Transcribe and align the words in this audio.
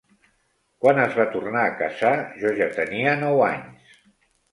Quan 0.85 1.01
es 1.01 1.17
va 1.19 1.25
tornar 1.35 1.65
a 1.65 1.75
casar 1.81 2.13
jo 2.45 2.53
ja 2.61 2.71
tenia 2.79 3.13
nou 3.25 3.45
anys. 3.49 4.01